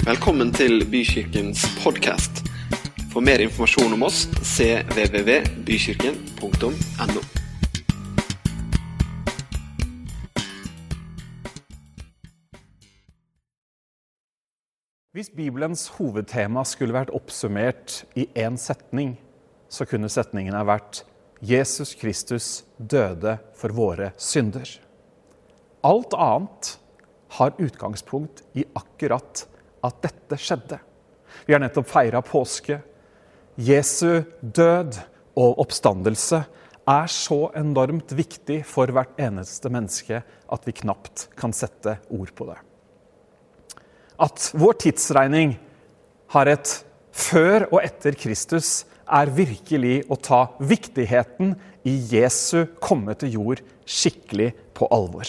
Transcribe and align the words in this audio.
Velkommen 0.00 0.48
til 0.48 0.80
Bykirkens 0.88 1.60
podkast. 1.82 2.38
For 3.12 3.20
mer 3.20 3.36
informasjon 3.44 3.92
om 3.92 4.06
oss 4.06 4.22
cvvvbykirken.no. 4.48 7.20
Hvis 15.12 15.28
Bibelens 15.36 15.92
hovedtema 15.98 16.64
skulle 16.64 16.96
vært 16.96 17.12
oppsummert 17.12 18.08
i 18.16 18.24
én 18.40 18.56
setning, 18.56 19.20
så 19.68 19.84
kunne 19.84 20.08
setningen 20.08 20.56
ha 20.56 20.64
vært 20.64 21.04
Jesus 21.44 21.92
Kristus 22.00 22.64
døde 22.78 23.36
for 23.52 23.68
våre 23.76 24.16
synder. 24.16 24.64
Alt 25.84 26.16
annet 26.16 26.80
har 27.36 27.52
utgangspunkt 27.60 28.40
i 28.56 28.64
akkurat 28.72 29.44
at 29.86 30.00
dette 30.04 30.38
skjedde. 30.40 30.78
Vi 31.46 31.54
har 31.54 31.62
nettopp 31.62 31.88
feira 31.90 32.22
påske. 32.24 32.80
Jesu 33.60 34.22
død 34.40 34.98
og 35.38 35.60
oppstandelse 35.64 36.42
er 36.90 37.10
så 37.12 37.40
enormt 37.58 38.12
viktig 38.16 38.60
for 38.66 38.90
hvert 38.94 39.18
eneste 39.20 39.70
menneske 39.72 40.22
at 40.24 40.66
vi 40.66 40.76
knapt 40.82 41.28
kan 41.38 41.54
sette 41.54 41.98
ord 42.10 42.32
på 42.34 42.48
det. 42.50 42.58
At 44.20 44.50
vår 44.58 44.78
tidsregning 44.84 45.54
har 46.34 46.50
et 46.50 46.72
før 47.10 47.66
og 47.70 47.80
etter 47.82 48.16
Kristus, 48.18 48.84
er 49.10 49.32
virkelig 49.34 50.04
å 50.06 50.16
ta 50.22 50.44
viktigheten 50.62 51.56
i 51.88 51.96
Jesu 52.12 52.68
komme 52.82 53.16
til 53.18 53.34
jord 53.34 53.62
skikkelig 53.82 54.52
på 54.76 54.86
alvor. 54.94 55.26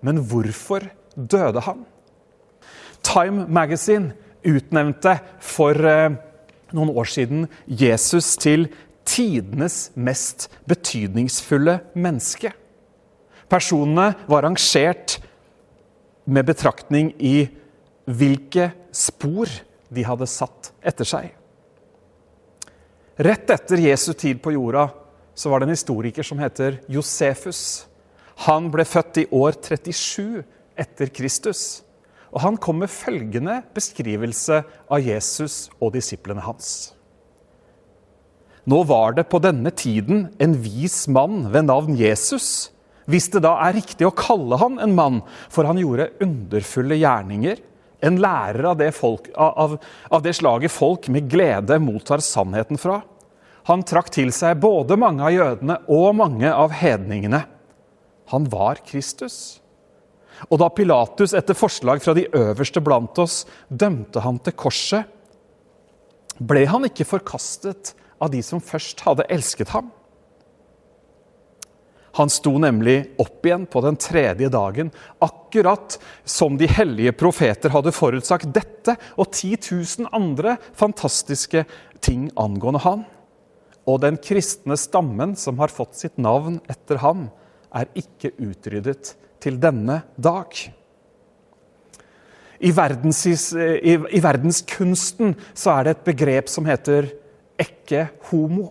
Men 0.00 0.22
hvorfor 0.24 0.86
døde 1.12 1.60
han? 1.66 1.82
Time 3.06 3.46
Magazine 3.48 4.14
utnevnte 4.46 5.16
for 5.42 5.76
eh, 5.86 6.14
noen 6.76 6.92
år 6.94 7.08
siden 7.10 7.46
Jesus 7.66 8.34
til 8.40 8.68
tidenes 9.08 9.90
mest 9.98 10.48
betydningsfulle 10.70 11.80
menneske. 11.98 12.52
Personene 13.50 14.12
var 14.30 14.46
rangert 14.46 15.18
med 16.30 16.46
betraktning 16.46 17.10
i 17.18 17.48
hvilke 18.06 18.70
spor 18.94 19.50
de 19.90 20.06
hadde 20.06 20.28
satt 20.30 20.70
etter 20.86 21.08
seg. 21.08 21.30
Rett 23.20 23.50
etter 23.52 23.82
Jesu 23.82 24.12
tid 24.14 24.38
på 24.42 24.54
jorda 24.54 24.86
så 25.34 25.50
var 25.50 25.60
det 25.60 25.68
en 25.68 25.76
historiker 25.76 26.24
som 26.26 26.38
heter 26.40 26.78
Josefus. 26.88 27.86
Han 28.46 28.70
ble 28.72 28.86
født 28.88 29.24
i 29.24 29.26
år 29.34 29.58
37 29.58 30.42
etter 30.80 31.10
Kristus. 31.12 31.82
Og 32.30 32.42
han 32.44 32.58
kom 32.62 32.80
med 32.82 32.92
følgende 32.92 33.60
beskrivelse 33.74 34.62
av 34.90 35.02
Jesus 35.02 35.68
og 35.80 35.94
disiplene 35.96 36.44
hans. 36.44 36.92
Nå 38.70 38.82
var 38.86 39.16
det 39.16 39.26
på 39.32 39.40
denne 39.42 39.72
tiden 39.74 40.28
en 40.38 40.54
vis 40.62 41.06
mann 41.10 41.48
ved 41.50 41.66
navn 41.66 41.96
Jesus, 41.98 42.70
hvis 43.10 43.30
det 43.32 43.42
da 43.42 43.56
er 43.64 43.74
riktig 43.80 44.06
å 44.06 44.14
kalle 44.14 44.58
han 44.60 44.78
en 44.82 44.94
mann, 44.94 45.20
for 45.50 45.66
han 45.66 45.80
gjorde 45.80 46.12
underfulle 46.22 47.00
gjerninger, 47.00 47.58
en 48.00 48.20
lærer 48.20 48.68
av 48.70 48.78
det, 48.80 48.92
folk, 48.96 49.28
av, 49.34 49.76
av 50.08 50.22
det 50.24 50.36
slaget 50.38 50.72
folk 50.72 51.08
med 51.12 51.28
glede 51.32 51.80
mottar 51.82 52.22
sannheten 52.24 52.80
fra. 52.80 53.00
Han 53.68 53.84
trakk 53.84 54.08
til 54.14 54.30
seg 54.32 54.60
både 54.62 54.96
mange 55.00 55.24
av 55.26 55.34
jødene 55.34 55.80
og 55.92 56.14
mange 56.16 56.52
av 56.52 56.72
hedningene. 56.72 57.42
Han 58.32 58.46
var 58.52 58.80
Kristus. 58.86 59.59
Og 60.48 60.60
da 60.62 60.70
Pilatus 60.72 61.34
etter 61.36 61.58
forslag 61.58 62.02
fra 62.04 62.14
de 62.16 62.26
øverste 62.32 62.80
blant 62.84 63.18
oss 63.20 63.44
dømte 63.68 64.22
ham 64.24 64.40
til 64.40 64.56
korset, 64.56 65.04
ble 66.40 66.64
han 66.70 66.86
ikke 66.88 67.04
forkastet 67.04 67.92
av 68.20 68.32
de 68.32 68.40
som 68.44 68.62
først 68.64 69.02
hadde 69.04 69.28
elsket 69.32 69.74
ham. 69.74 69.90
Han 72.18 72.30
sto 72.32 72.56
nemlig 72.58 72.96
opp 73.22 73.46
igjen 73.46 73.68
på 73.70 73.82
den 73.84 73.96
tredje 74.00 74.48
dagen, 74.50 74.90
akkurat 75.22 75.94
som 76.26 76.56
de 76.58 76.66
hellige 76.66 77.12
profeter 77.14 77.70
hadde 77.70 77.94
forutsagt 77.94 78.50
dette 78.54 78.96
og 79.14 79.30
10 79.30 79.60
000 79.68 80.10
andre 80.16 80.56
fantastiske 80.74 81.64
ting 82.02 82.26
angående 82.40 82.82
han. 82.82 83.04
Og 83.86 84.02
den 84.02 84.18
kristne 84.20 84.76
stammen 84.80 85.36
som 85.38 85.60
har 85.62 85.72
fått 85.72 85.96
sitt 86.00 86.18
navn 86.20 86.58
etter 86.70 87.00
ham, 87.04 87.28
er 87.70 87.86
ikke 87.94 88.32
utryddet 88.42 89.14
til 89.40 89.58
denne 89.60 90.02
dag. 90.16 90.54
I, 92.60 92.70
verdens, 92.76 93.24
i, 93.26 93.94
I, 93.96 94.20
verdenskunsten 94.20 95.32
så 95.56 95.78
er 95.78 95.86
det 95.86 95.94
et 95.94 96.08
begrep 96.10 96.50
som 96.52 96.66
heter 96.68 97.08
'ekke 97.60 98.08
homo. 98.28 98.68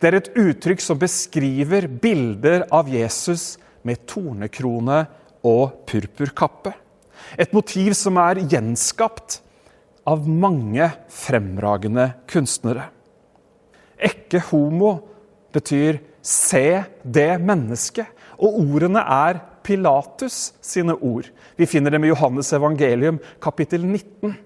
Det 0.00 0.08
er 0.08 0.16
et 0.18 0.30
uttrykk 0.36 0.80
som 0.84 0.98
beskriver 1.00 1.88
bilder 1.88 2.66
av 2.70 2.88
Jesus 2.92 3.56
med 3.82 4.04
tornekrone 4.06 5.06
og 5.48 5.86
purpurkappe. 5.88 6.74
Et 7.38 7.52
motiv 7.52 7.94
som 7.96 8.16
er 8.20 8.44
gjenskapt 8.44 9.40
av 10.08 10.28
mange 10.28 10.90
fremragende 11.08 12.12
kunstnere. 12.28 12.88
Ekke 13.98 14.40
homo 14.50 14.98
betyr 15.52 16.00
'se 16.22 16.84
det 17.02 17.40
mennesket'. 17.40 18.17
Og 18.38 18.60
ordene 18.62 19.02
er 19.02 19.40
Pilatus 19.66 20.52
sine 20.64 20.94
ord. 20.94 21.26
Vi 21.58 21.66
finner 21.68 21.92
dem 21.92 22.06
i 22.06 22.12
Johannes 22.12 22.52
evangelium 22.56 23.18
kapittel 23.42 23.84
19. 23.84 24.36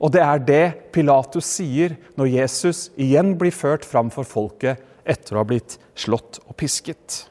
Og 0.00 0.12
det 0.14 0.22
er 0.24 0.44
det 0.44 0.64
Pilatus 0.94 1.48
sier 1.58 1.96
når 2.16 2.32
Jesus 2.36 2.86
igjen 3.00 3.34
blir 3.40 3.52
ført 3.52 3.84
fram 3.84 4.12
for 4.12 4.28
folket 4.28 4.80
etter 5.04 5.36
å 5.36 5.42
ha 5.42 5.48
blitt 5.48 5.76
slått 5.98 6.38
og 6.46 6.54
pisket. 6.60 7.24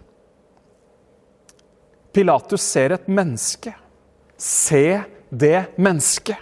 Pilatus 2.13 2.65
ser 2.65 2.97
et 2.97 3.09
menneske. 3.09 3.73
Se 4.39 5.01
det 5.29 5.69
mennesket. 5.77 6.37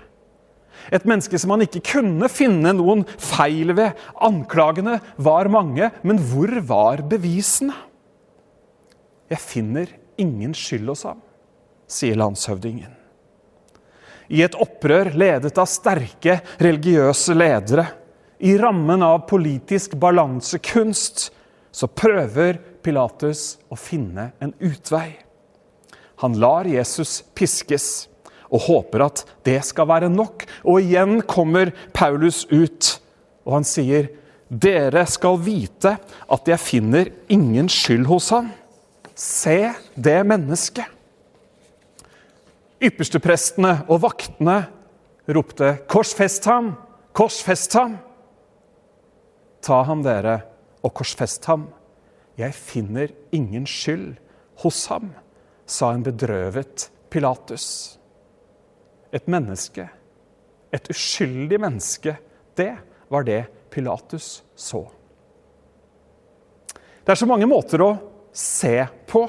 Et 0.88 1.04
menneske 1.04 1.36
som 1.40 1.52
han 1.52 1.66
ikke 1.66 1.84
kunne 1.84 2.30
finne 2.32 2.72
noen 2.78 3.04
feil 3.20 3.74
ved. 3.76 3.98
Anklagene 4.24 5.02
var 5.20 5.50
mange, 5.52 5.92
men 6.08 6.22
hvor 6.30 6.54
var 6.70 7.04
bevisene? 7.12 7.76
'Jeg 9.28 9.40
finner 9.40 9.88
ingen 10.18 10.54
skyld 10.54 10.88
hos 10.88 11.04
ham', 11.04 11.22
sier 11.88 12.16
landshøvdingen. 12.16 12.94
I 14.30 14.42
et 14.44 14.56
opprør 14.60 15.14
ledet 15.16 15.58
av 15.58 15.68
sterke 15.72 16.42
religiøse 16.60 17.36
ledere, 17.36 17.88
i 18.40 18.58
rammen 18.58 19.02
av 19.02 19.24
politisk 19.30 19.96
balansekunst, 19.98 21.32
så 21.72 21.88
prøver 21.88 22.60
Pilatus 22.84 23.58
å 23.70 23.78
finne 23.80 24.32
en 24.40 24.54
utvei. 24.60 25.18
Han 26.22 26.38
lar 26.40 26.70
Jesus 26.70 27.22
piskes 27.38 28.08
og 28.48 28.64
håper 28.68 29.04
at 29.08 29.24
det 29.46 29.60
skal 29.66 29.90
være 29.90 30.10
nok. 30.10 30.46
Og 30.66 30.82
igjen 30.86 31.20
kommer 31.28 31.74
Paulus 31.94 32.46
ut, 32.50 32.98
og 33.46 33.60
han 33.60 33.68
sier, 33.68 34.10
'Dere 34.48 35.04
skal 35.06 35.38
vite 35.44 35.98
at 36.32 36.48
jeg 36.48 36.60
finner 36.64 37.10
ingen 37.28 37.68
skyld 37.68 38.08
hos 38.08 38.30
ham.' 38.32 38.54
Se 39.18 39.74
det 39.98 40.20
mennesket. 40.30 40.86
Yppersteprestene 42.78 43.72
og 43.90 44.04
vaktene 44.04 44.60
ropte 45.34 45.72
'Korsfest 45.90 46.46
ham! 46.46 46.76
Korsfest 47.18 47.74
ham!' 47.74 47.98
Ta 49.62 49.82
ham, 49.84 50.04
dere, 50.06 50.44
og 50.86 50.94
korsfest 50.94 51.46
ham. 51.50 51.66
Jeg 52.38 52.54
finner 52.54 53.10
ingen 53.34 53.66
skyld 53.66 54.20
hos 54.62 54.86
ham, 54.92 55.10
sa 55.66 55.90
en 55.92 56.06
bedrøvet 56.06 56.92
Pilatus. 57.10 57.98
Et 59.12 59.26
menneske, 59.28 59.90
et 60.72 60.90
uskyldig 60.94 61.60
menneske, 61.60 62.18
det 62.56 62.76
var 63.10 63.26
det 63.26 63.48
Pilatus 63.74 64.44
så. 64.56 64.86
Det 67.02 67.16
er 67.16 67.18
så 67.18 67.26
mange 67.26 67.50
måter 67.50 67.82
å 67.82 67.92
se 68.38 68.86
på. 69.10 69.26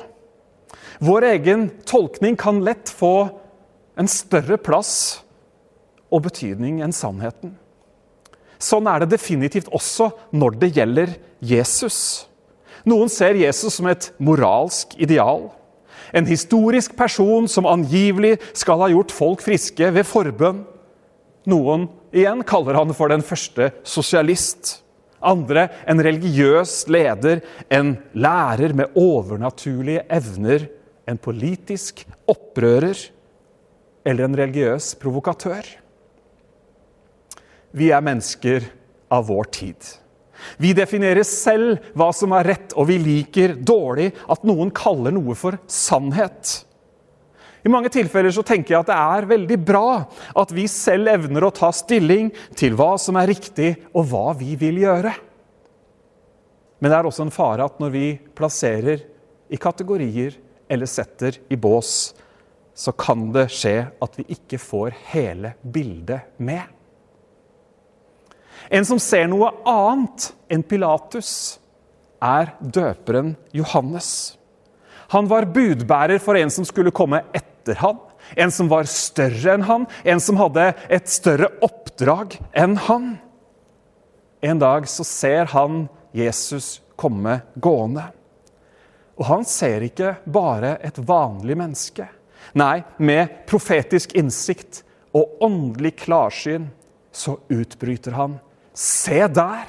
Vår 0.99 1.25
egen 1.33 1.69
tolkning 1.89 2.37
kan 2.37 2.61
lett 2.65 2.91
få 2.91 3.31
en 3.99 4.11
større 4.11 4.59
plass 4.61 5.23
og 6.13 6.27
betydning 6.27 6.83
enn 6.85 6.95
sannheten. 6.95 7.55
Sånn 8.59 8.89
er 8.91 9.03
det 9.03 9.15
definitivt 9.15 9.71
også 9.75 10.11
når 10.35 10.59
det 10.61 10.73
gjelder 10.77 11.15
Jesus. 11.41 12.27
Noen 12.89 13.11
ser 13.13 13.39
Jesus 13.39 13.79
som 13.79 13.89
et 13.91 14.11
moralsk 14.23 14.97
ideal. 14.99 15.49
En 16.13 16.27
historisk 16.27 16.97
person 16.99 17.47
som 17.51 17.69
angivelig 17.69 18.39
skal 18.57 18.83
ha 18.83 18.91
gjort 18.93 19.15
folk 19.15 19.45
friske 19.45 19.93
ved 19.95 20.07
forbønn. 20.09 20.65
Noen 21.49 21.87
igjen 22.13 22.43
kaller 22.49 22.79
han 22.81 22.95
for 22.97 23.13
den 23.13 23.25
første 23.25 23.71
sosialist. 23.87 24.81
Andre 25.21 25.69
en 25.89 26.03
religiøs 26.05 26.87
leder, 26.89 27.43
en 27.71 27.97
lærer 28.15 28.75
med 28.77 28.95
overnaturlige 28.99 30.05
evner, 30.11 30.69
en 31.09 31.19
politisk 31.19 32.05
opprører. 32.29 33.11
eller 34.09 34.25
en 34.25 34.37
religiøs 34.39 34.95
provokatør. 34.97 35.67
Vi 37.77 37.91
er 37.93 38.05
mennesker 38.05 38.65
av 39.13 39.27
vår 39.29 39.51
tid. 39.53 39.89
Vi 40.57 40.73
definerer 40.73 41.27
selv 41.27 41.83
hva 41.99 42.09
som 42.15 42.33
er 42.39 42.47
rett, 42.55 42.73
og 42.79 42.89
vi 42.89 42.97
liker 43.03 43.57
dårlig 43.59 44.13
at 44.31 44.47
noen 44.49 44.71
kaller 44.73 45.13
noe 45.13 45.37
for 45.37 45.59
sannhet. 45.69 46.63
I 47.65 47.71
mange 47.73 47.91
tilfeller 47.93 48.33
så 48.35 48.45
tenker 48.47 48.75
jeg 48.75 48.85
at 48.85 48.91
det 48.91 48.99
er 48.99 49.31
veldig 49.33 49.59
bra 49.67 49.89
at 50.39 50.53
vi 50.55 50.69
selv 50.71 51.11
evner 51.11 51.49
å 51.49 51.55
ta 51.55 51.73
stilling 51.75 52.31
til 52.59 52.77
hva 52.79 52.93
som 53.01 53.19
er 53.19 53.31
riktig, 53.33 53.73
og 53.93 54.07
hva 54.13 54.33
vi 54.39 54.55
vil 54.61 54.83
gjøre. 54.85 55.15
Men 56.79 56.93
det 56.93 56.99
er 56.99 57.09
også 57.09 57.27
en 57.27 57.35
fare 57.35 57.67
at 57.67 57.81
når 57.83 57.95
vi 57.95 58.07
plasserer 58.39 59.03
i 59.51 59.59
kategorier 59.59 60.37
eller 60.71 60.91
setter 60.91 61.41
i 61.51 61.59
bås, 61.59 62.15
så 62.79 62.95
kan 62.95 63.31
det 63.35 63.49
skje 63.51 63.77
at 64.05 64.19
vi 64.21 64.29
ikke 64.37 64.61
får 64.63 64.95
hele 65.11 65.57
bildet 65.63 66.39
med. 66.39 66.63
En 68.71 68.85
som 68.87 69.01
ser 69.03 69.27
noe 69.31 69.51
annet 69.67 70.29
enn 70.53 70.63
Pilatus, 70.63 71.59
er 72.19 72.53
døperen 72.59 73.37
Johannes. 73.55 74.37
Han 75.15 75.29
var 75.31 75.49
budbærer 75.53 76.21
for 76.21 76.37
en 76.37 76.51
som 76.53 76.67
skulle 76.69 76.93
komme 76.95 77.23
etter 77.37 77.79
han, 77.81 77.97
en 78.37 78.53
som 78.53 78.69
var 78.69 78.89
større 78.91 79.55
enn 79.55 79.65
han, 79.69 79.87
en 80.05 80.21
som 80.21 80.37
hadde 80.41 80.67
et 80.93 81.09
større 81.09 81.49
oppdrag 81.65 82.37
enn 82.53 82.77
han. 82.89 83.15
En 84.45 84.61
dag 84.61 84.89
så 84.89 85.07
ser 85.07 85.49
han 85.55 85.87
Jesus 86.17 86.79
komme 86.99 87.41
gående. 87.57 88.05
Og 89.19 89.27
han 89.27 89.49
ser 89.49 89.83
ikke 89.87 90.15
bare 90.31 90.77
et 90.85 91.01
vanlig 91.03 91.57
menneske. 91.59 92.07
Nei, 92.59 92.85
med 93.03 93.43
profetisk 93.49 94.15
innsikt 94.17 94.83
og 95.17 95.41
åndelig 95.45 95.97
klarsyn 96.05 96.69
så 97.13 97.39
utbryter 97.51 98.15
han 98.19 98.39
Se 98.79 99.25
der! 99.27 99.67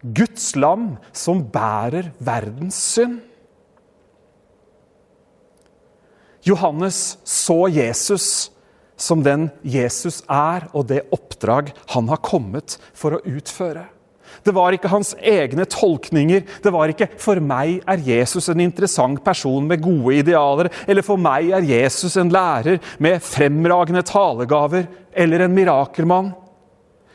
Guds 0.00 0.54
lam 0.56 0.94
som 1.12 1.42
bærer 1.52 2.10
verdens 2.24 2.78
synd. 2.94 3.18
Johannes 6.46 7.18
så 7.24 7.68
Jesus 7.68 8.50
som 9.00 9.22
den 9.24 9.48
Jesus 9.64 10.20
er, 10.28 10.68
og 10.76 10.88
det 10.90 11.06
oppdrag 11.14 11.72
han 11.94 12.10
har 12.12 12.20
kommet 12.24 12.76
for 12.92 13.16
å 13.16 13.22
utføre. 13.24 13.86
Det 14.44 14.52
var 14.54 14.72
ikke 14.72 14.90
hans 14.92 15.12
egne 15.16 15.66
tolkninger. 15.68 16.44
Det 16.62 16.72
var 16.72 16.88
ikke 16.88 17.08
'for 17.18 17.40
meg 17.40 17.82
er 17.86 17.96
Jesus 17.96 18.48
en 18.48 18.60
interessant 18.60 19.24
person 19.24 19.66
med 19.66 19.82
gode 19.82 20.22
idealer', 20.22 20.70
eller 20.86 21.02
'for 21.02 21.16
meg 21.16 21.50
er 21.50 21.60
Jesus 21.60 22.16
en 22.16 22.30
lærer 22.30 22.80
med 22.98 23.20
fremragende 23.20 24.02
talegaver', 24.02 24.86
eller 25.12 25.40
en 25.40 25.54
mirakelmann. 25.54 26.34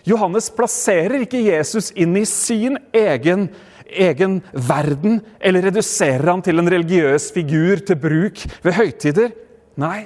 Johannes 0.06 0.50
plasserer 0.50 1.22
ikke 1.22 1.42
Jesus 1.42 1.92
inn 1.95 2.16
i 2.18 2.25
sin 2.25 2.77
egen, 2.94 3.50
egen 3.89 4.39
verden, 4.53 5.21
eller 5.39 5.69
reduserer 5.69 6.29
han 6.31 6.43
til 6.45 6.59
en 6.59 6.71
religiøs 6.71 7.31
figur 7.35 7.83
til 7.85 7.99
bruk 7.99 8.43
ved 8.65 8.77
høytider. 8.77 9.33
Nei, 9.81 10.05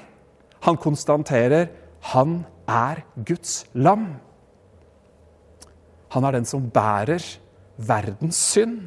han 0.66 0.80
konstaterer 0.82 1.70
han 2.14 2.44
er 2.70 3.04
Guds 3.28 3.66
lam. 3.74 4.08
Han 6.14 6.26
er 6.26 6.38
den 6.38 6.48
som 6.48 6.70
bærer 6.74 7.24
verdens 7.78 8.40
synd. 8.54 8.80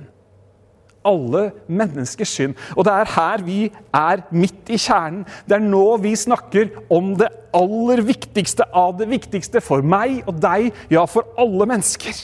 Alle 1.04 1.48
menneskers 1.66 2.30
synd. 2.36 2.54
Og 2.76 2.86
det 2.86 2.92
er 2.94 3.10
her 3.16 3.42
vi 3.42 3.60
er 3.94 4.22
midt 4.30 4.70
i 4.70 4.78
kjernen. 4.78 5.24
Det 5.46 5.58
er 5.58 5.64
nå 5.64 5.96
vi 6.02 6.14
snakker 6.18 6.70
om 6.94 7.14
det 7.18 7.30
aller 7.54 8.04
viktigste 8.06 8.68
av 8.70 8.94
det 9.00 9.08
viktigste 9.10 9.60
for 9.60 9.82
meg 9.82 10.22
og 10.30 10.38
deg, 10.42 10.70
ja, 10.90 11.04
for 11.10 11.34
alle 11.38 11.66
mennesker. 11.68 12.14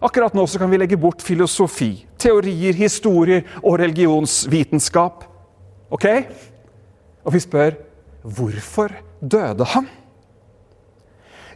Akkurat 0.00 0.34
nå 0.34 0.46
kan 0.46 0.70
vi 0.72 0.78
legge 0.80 0.96
bort 0.96 1.20
filosofi, 1.22 2.06
teorier, 2.18 2.72
historier 2.72 3.44
og 3.60 3.76
religionsvitenskap. 3.82 5.26
Ok? 5.92 6.06
Og 7.24 7.34
vi 7.34 7.42
spør 7.44 7.76
hvorfor 8.24 8.94
døde 9.20 9.66
han? 9.74 9.88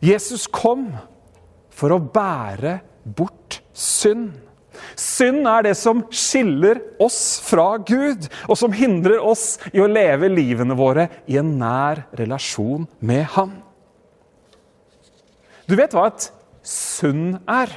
Jesus 0.05 0.45
kom 0.53 0.91
for 1.73 1.95
å 1.95 2.03
bære 2.03 2.79
bort 3.17 3.63
synd. 3.73 4.35
Synd 4.99 5.47
er 5.49 5.65
det 5.69 5.75
som 5.79 6.03
skiller 6.13 6.81
oss 7.03 7.39
fra 7.43 7.77
Gud, 7.79 8.27
og 8.51 8.59
som 8.59 8.75
hindrer 8.75 9.23
oss 9.23 9.57
i 9.73 9.81
å 9.81 9.89
leve 9.89 10.29
livene 10.29 10.77
våre 10.77 11.09
i 11.31 11.39
en 11.41 11.55
nær 11.61 12.05
relasjon 12.19 12.85
med 13.01 13.25
Han. 13.39 13.55
Du 15.65 15.77
vet 15.79 15.95
hva 15.97 16.11
et 16.11 16.29
synd 16.67 17.39
er? 17.49 17.73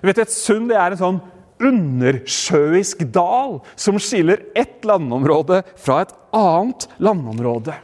Du 0.00 0.08
vet 0.08 0.22
Et 0.24 0.34
sund 0.34 0.68
det 0.70 0.78
er 0.78 0.94
en 0.94 1.00
sånn 1.00 1.22
undersjøisk 1.64 3.04
dal 3.14 3.60
som 3.78 3.98
skiller 4.02 4.42
ett 4.58 4.84
landområde 4.86 5.62
fra 5.80 6.02
et 6.02 6.14
annet 6.34 6.88
landområde. 6.98 7.76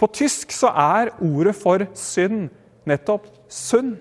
På 0.00 0.08
tysk 0.08 0.54
så 0.54 0.70
er 0.72 1.12
ordet 1.20 1.56
for 1.58 1.84
synd 1.98 2.48
nettopp 2.88 3.26
synd. 3.50 3.98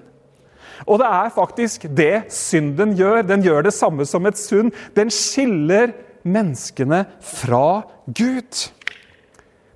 Og 0.88 1.01
det 1.01 1.10
er 1.10 1.33
faktisk 1.36 1.89
det 1.92 2.30
synden 2.31 2.94
gjør. 2.95 3.25
Den 3.27 3.44
gjør 3.44 3.65
det 3.68 3.75
samme 3.75 4.06
som 4.07 4.27
et 4.30 4.39
synd. 4.39 4.72
Den 4.95 5.12
skiller 5.12 5.92
menneskene 6.24 7.04
fra 7.24 7.81
Gud. 8.07 8.69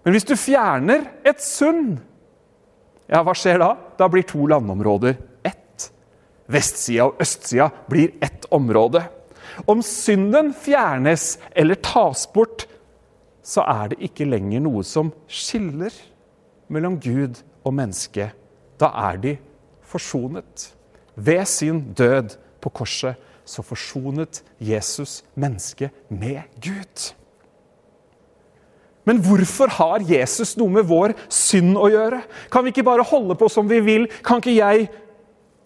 Men 0.04 0.16
hvis 0.16 0.28
du 0.28 0.36
fjerner 0.40 1.06
et 1.28 1.44
synd, 1.44 1.98
ja, 3.12 3.20
hva 3.24 3.36
skjer 3.36 3.60
da? 3.60 3.74
Da 4.00 4.08
blir 4.12 4.24
to 4.28 4.48
landområder. 4.48 5.18
Vestsida 6.54 7.10
og 7.10 7.22
østsida 7.24 7.70
blir 7.90 8.14
ett 8.24 8.48
område. 8.54 9.04
Om 9.70 9.82
synden 9.86 10.54
fjernes 10.54 11.38
eller 11.56 11.82
tas 11.82 12.26
bort, 12.34 12.68
så 13.44 13.66
er 13.68 13.92
det 13.92 14.00
ikke 14.08 14.30
lenger 14.30 14.64
noe 14.64 14.86
som 14.88 15.12
skiller 15.28 15.94
mellom 16.72 16.96
Gud 17.02 17.42
og 17.64 17.76
menneske 17.76 18.32
da 18.80 18.90
er 19.10 19.20
de 19.22 19.34
forsonet. 19.88 20.72
Ved 21.16 21.46
sin 21.46 21.82
død 21.94 22.38
på 22.62 22.70
korset 22.70 23.20
så 23.46 23.62
forsonet 23.62 24.42
Jesus 24.60 25.22
mennesket 25.36 25.92
med 26.10 26.42
Gud. 26.64 27.14
Men 29.04 29.20
hvorfor 29.20 29.68
har 29.68 30.04
Jesus 30.08 30.56
noe 30.58 30.72
med 30.72 30.88
vår 30.88 31.12
synd 31.28 31.76
å 31.76 31.90
gjøre? 31.92 32.22
Kan 32.52 32.64
vi 32.64 32.72
ikke 32.72 32.86
bare 32.88 33.04
holde 33.04 33.36
på 33.36 33.50
som 33.52 33.68
vi 33.68 33.82
vil? 33.84 34.08
Kan 34.24 34.40
ikke 34.40 34.56
jeg 34.56 34.88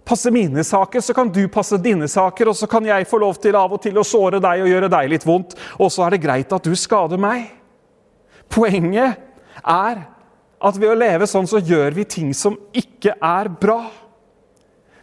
passe 0.08 0.32
mine 0.32 0.64
saker, 0.64 1.04
så 1.04 1.14
kan 1.14 1.30
du 1.34 1.44
passe 1.52 1.78
dine 1.84 2.08
saker, 2.08 2.52
og 2.52 2.58
så 2.58 2.70
kan 2.72 2.86
jeg 2.88 3.08
få 3.10 3.20
lov 3.22 3.40
til 3.44 3.58
av 3.60 3.76
og 3.76 3.82
til 3.84 4.00
å 4.00 4.06
såre 4.08 4.40
deg 4.44 4.64
og 4.64 4.72
gjøre 4.72 4.92
deg 4.94 5.12
litt 5.12 5.28
vondt, 5.28 5.58
og 5.78 5.92
så 5.94 6.06
er 6.06 6.16
det 6.16 6.24
greit 6.24 6.54
at 6.56 6.68
du 6.68 6.76
skader 6.80 7.20
meg? 7.22 7.50
Poenget 8.48 9.20
er 9.68 10.04
at 10.58 10.80
ved 10.80 10.90
å 10.90 10.98
leve 10.98 11.28
sånn 11.30 11.50
så 11.50 11.60
gjør 11.62 11.98
vi 12.00 12.08
ting 12.10 12.34
som 12.34 12.56
ikke 12.76 13.18
er 13.22 13.50
bra. 13.52 13.82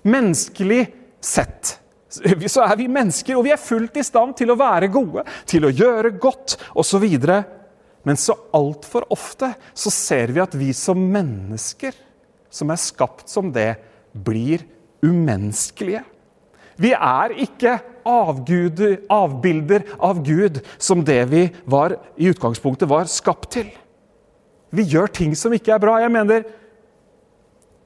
Menneskelig 0.08 0.86
sett 1.24 1.78
så 2.14 2.62
er 2.62 2.76
vi 2.78 2.86
mennesker, 2.90 3.34
og 3.34 3.46
vi 3.46 3.52
er 3.54 3.60
fullt 3.60 3.96
i 3.98 4.04
stand 4.06 4.36
til 4.38 4.52
å 4.52 4.58
være 4.58 4.90
gode, 4.92 5.24
til 5.50 5.66
å 5.66 5.72
gjøre 5.74 6.14
godt 6.22 6.56
osv. 6.78 7.06
Men 8.04 8.20
så 8.20 8.36
altfor 8.54 9.08
ofte 9.14 9.50
så 9.74 9.90
ser 9.90 10.34
vi 10.34 10.42
at 10.44 10.54
vi 10.58 10.70
som 10.76 11.00
mennesker, 11.00 11.96
som 12.54 12.70
er 12.70 12.78
skapt 12.78 13.32
som 13.32 13.50
det, 13.54 13.72
blir 14.14 14.62
umenneskelige. 15.04 16.02
Vi 16.80 16.90
er 16.96 17.36
ikke 17.44 17.76
avguder, 18.08 18.98
avbilder 19.12 19.84
av 20.02 20.20
Gud 20.26 20.58
som 20.78 21.04
det 21.06 21.20
vi 21.30 21.46
var, 21.70 21.94
i 22.18 22.32
utgangspunktet 22.32 22.90
var 22.90 23.06
skapt 23.10 23.52
til. 23.54 23.70
Vi 24.74 24.86
gjør 24.90 25.12
ting 25.14 25.36
som 25.38 25.54
ikke 25.54 25.76
er 25.76 25.82
bra. 25.82 26.00
Jeg 26.02 26.12
mener 26.14 26.46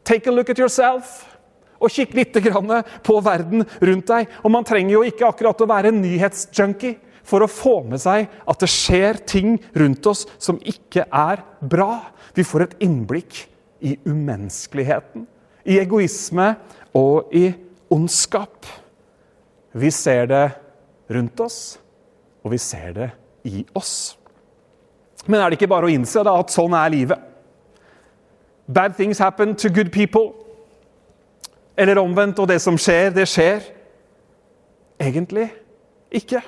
Take 0.09 0.31
a 0.31 0.33
look 0.33 0.49
at 0.49 0.59
yourself. 0.59 1.27
Og 1.79 1.93
kikk 1.93 2.15
litt 2.17 2.33
på 3.05 3.19
verden 3.23 3.67
rundt 3.85 4.09
deg. 4.09 4.31
Og 4.43 4.51
man 4.51 4.65
trenger 4.65 4.97
jo 4.97 5.05
ikke 5.05 5.29
akkurat 5.29 5.61
å 5.61 5.69
være 5.69 5.93
en 5.93 6.01
nyhetsjunkie 6.01 6.97
for 7.29 7.45
å 7.45 7.51
få 7.51 7.83
med 7.85 8.01
seg 8.01 8.25
at 8.49 8.63
det 8.63 8.71
skjer 8.73 9.21
ting 9.29 9.59
rundt 9.77 10.07
oss 10.09 10.25
som 10.41 10.59
ikke 10.65 11.05
er 11.13 11.45
bra. 11.61 12.09
Vi 12.35 12.47
får 12.47 12.65
et 12.65 12.79
innblikk 12.89 13.45
i 13.85 13.99
umenneskeligheten, 14.09 15.27
i 15.69 15.77
egoisme 15.79 16.55
og 16.97 17.33
i 17.35 17.50
ondskap. 17.90 18.66
Vi 19.73 19.90
ser 19.90 20.26
det 20.30 20.45
rundt 21.11 21.40
oss, 21.40 21.78
og 22.45 22.52
vi 22.52 22.59
ser 22.59 22.92
det 22.97 23.11
i 23.49 23.64
oss. 23.76 24.18
Men 25.26 25.40
er 25.40 25.50
det 25.50 25.59
ikke 25.59 25.71
bare 25.71 25.88
å 25.88 25.92
innse 25.92 26.23
da, 26.25 26.35
at 26.40 26.52
sånn 26.52 26.76
er 26.76 26.92
livet? 26.92 27.25
Bad 28.68 28.97
things 28.97 29.21
happen 29.21 29.54
to 29.57 29.71
good 29.73 29.90
people. 29.92 30.33
Eller 31.78 32.00
omvendt, 32.00 32.40
og 32.40 32.49
det 32.50 32.61
som 32.62 32.76
skjer, 32.80 33.11
det 33.14 33.28
skjer. 33.30 33.64
Egentlig 35.00 35.49
ikke. 36.12 36.42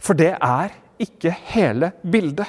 For 0.00 0.16
det 0.16 0.34
er 0.36 0.76
ikke 1.02 1.32
hele 1.52 1.90
bildet. 2.04 2.48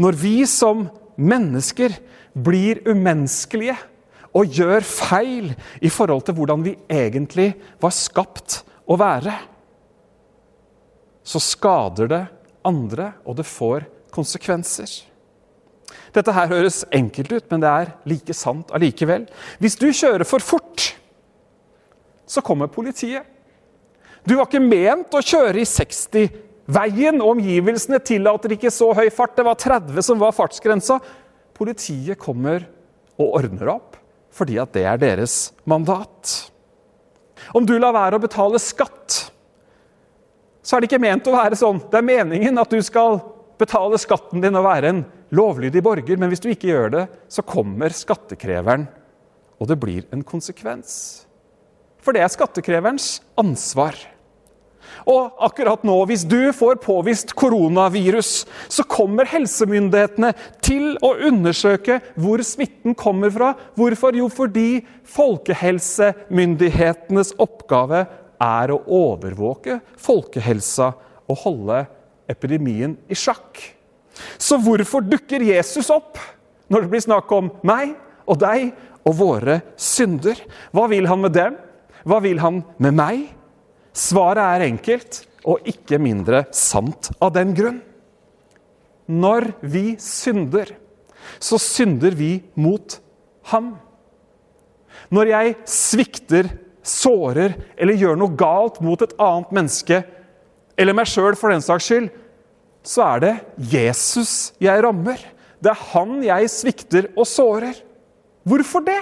Når 0.00 0.16
vi 0.20 0.34
som 0.48 0.88
mennesker 1.20 1.94
blir 2.36 2.82
umenneskelige 2.88 3.76
og 4.36 4.52
gjør 4.54 4.84
feil 4.86 5.52
i 5.82 5.90
forhold 5.90 6.24
til 6.26 6.36
hvordan 6.38 6.62
vi 6.64 6.76
egentlig 6.90 7.52
var 7.82 7.94
skapt 7.94 8.60
å 8.90 8.96
være, 9.00 9.34
så 11.26 11.40
skader 11.42 12.10
det 12.10 12.24
andre, 12.66 13.12
og 13.26 13.38
det 13.38 13.46
får 13.48 13.86
konsekvenser. 14.14 14.90
Dette 16.14 16.34
her 16.34 16.50
høres 16.50 16.82
enkelt 16.94 17.32
ut, 17.32 17.46
men 17.52 17.62
det 17.62 17.70
er 17.70 17.92
like 18.10 18.34
sant 18.34 18.70
allikevel. 18.74 19.26
Hvis 19.62 19.78
du 19.78 19.88
kjører 19.90 20.26
for 20.26 20.42
fort, 20.42 20.90
så 22.26 22.42
kommer 22.46 22.70
politiet. 22.70 23.26
Du 24.26 24.36
var 24.36 24.46
ikke 24.46 24.62
ment 24.62 25.14
å 25.16 25.22
kjøre 25.24 25.62
i 25.62 25.66
60. 25.66 26.34
Veien 26.70 27.18
og 27.22 27.36
omgivelsene 27.36 27.98
tillater 28.06 28.54
ikke 28.54 28.70
så 28.74 28.90
høy 28.94 29.08
fart. 29.14 29.34
Det 29.38 29.46
var 29.46 29.58
30 29.58 30.06
som 30.06 30.20
var 30.20 30.34
fartsgrensa. 30.36 31.00
Politiet 31.56 32.18
kommer 32.20 32.66
og 33.20 33.40
ordner 33.40 33.74
opp 33.74 33.98
fordi 34.34 34.58
at 34.62 34.72
det 34.76 34.84
er 34.86 35.00
deres 35.00 35.50
mandat. 35.68 36.50
Om 37.56 37.66
du 37.66 37.74
lar 37.78 37.96
være 37.96 38.18
å 38.18 38.22
betale 38.22 38.60
skatt, 38.62 39.18
så 40.62 40.76
er 40.76 40.82
det 40.82 40.90
ikke 40.90 41.02
ment 41.02 41.28
å 41.30 41.34
være 41.34 41.58
sånn. 41.58 41.80
Det 41.90 41.98
er 41.98 42.06
meningen 42.06 42.60
at 42.60 42.70
du 42.70 42.78
skal 42.84 43.18
betale 43.60 43.98
skatten 44.00 44.42
din 44.44 44.56
og 44.56 44.66
være 44.66 44.92
en 44.92 45.02
lovlydig 45.34 45.82
borger, 45.84 46.20
men 46.20 46.30
hvis 46.30 46.42
du 46.42 46.50
ikke 46.52 46.70
gjør 46.70 46.94
det, 46.94 47.04
så 47.32 47.44
kommer 47.46 47.94
skattekreveren, 47.94 48.86
og 49.60 49.68
det 49.70 49.78
blir 49.80 50.06
en 50.14 50.24
konsekvens. 50.26 50.92
For 52.00 52.16
det 52.16 52.24
er 52.24 52.32
skattekreverens 52.32 53.18
ansvar. 53.40 53.96
Og 55.08 55.32
akkurat 55.46 55.84
nå, 55.86 56.04
hvis 56.08 56.24
du 56.28 56.52
får 56.56 56.74
påvist 56.84 57.34
koronavirus, 57.38 58.46
så 58.68 58.82
kommer 58.88 59.24
helsemyndighetene 59.30 60.32
til 60.64 60.96
å 61.04 61.14
undersøke 61.30 62.00
hvor 62.20 62.38
smitten 62.44 62.94
kommer 62.98 63.30
fra. 63.34 63.54
Hvorfor? 63.78 64.16
Jo, 64.16 64.28
fordi 64.32 64.84
folkehelsemyndighetenes 65.08 67.34
oppgave 67.40 68.06
er 68.40 68.70
å 68.72 68.84
overvåke 69.00 69.80
folkehelsa 70.00 70.92
og 71.30 71.36
holde 71.44 71.86
epidemien 72.30 72.96
i 73.10 73.14
sjakk. 73.18 73.60
Så 74.40 74.58
hvorfor 74.60 75.00
dukker 75.06 75.40
Jesus 75.44 75.90
opp 75.92 76.18
når 76.70 76.80
det 76.82 76.90
blir 76.92 77.04
snakk 77.04 77.32
om 77.34 77.50
meg 77.66 77.94
og 78.28 78.36
deg 78.42 78.60
og 79.06 79.14
våre 79.18 79.60
synder? 79.80 80.36
Hva 80.74 80.84
vil 80.92 81.06
han 81.10 81.20
med 81.24 81.32
dem? 81.36 81.52
Hva 82.08 82.18
vil 82.24 82.38
han 82.42 82.56
med 82.80 82.92
meg? 82.96 83.18
Svaret 83.96 84.42
er 84.44 84.66
enkelt 84.68 85.22
og 85.48 85.66
ikke 85.68 85.98
mindre 86.02 86.44
sant 86.54 87.10
av 87.20 87.32
den 87.34 87.54
grunn. 87.56 87.80
Når 89.10 89.50
vi 89.66 89.96
synder, 90.02 90.70
så 91.42 91.58
synder 91.60 92.14
vi 92.14 92.36
mot 92.54 92.98
ham. 93.50 93.72
Når 95.10 95.32
jeg 95.32 95.56
svikter, 95.68 96.50
sårer 96.80 97.56
eller 97.76 97.98
gjør 97.98 98.16
noe 98.18 98.36
galt 98.38 98.78
mot 98.84 99.02
et 99.04 99.12
annet 99.20 99.50
menneske, 99.52 100.00
eller 100.80 100.96
meg 100.96 101.10
sjøl 101.10 101.36
for 101.36 101.52
den 101.52 101.64
saks 101.64 101.90
skyld, 101.90 102.08
så 102.86 103.04
er 103.04 103.24
det 103.24 103.34
Jesus 103.72 104.52
jeg 104.62 104.80
rammer. 104.84 105.20
Det 105.60 105.74
er 105.74 105.86
han 105.90 106.20
jeg 106.24 106.48
svikter 106.52 107.10
og 107.12 107.28
sårer. 107.28 107.74
Hvorfor 108.48 108.84
det? 108.86 109.00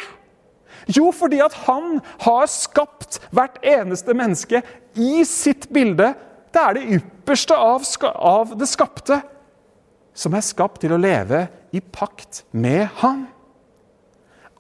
Jo, 0.89 1.11
fordi 1.13 1.41
at 1.45 1.55
han 1.67 1.99
har 2.25 2.49
skapt 2.49 3.21
hvert 3.35 3.59
eneste 3.67 4.15
menneske 4.17 4.63
i 4.97 5.25
sitt 5.29 5.69
bilde. 5.75 6.15
Det 6.53 6.63
er 6.63 6.79
det 6.79 6.99
ypperste 6.99 7.57
av, 7.57 7.85
av 8.17 8.55
det 8.57 8.69
skapte 8.71 9.21
som 10.19 10.35
er 10.35 10.43
skapt 10.43 10.81
til 10.83 10.95
å 10.97 11.01
leve 11.01 11.45
i 11.77 11.81
pakt 11.81 12.43
med 12.51 12.89
han. 13.03 13.27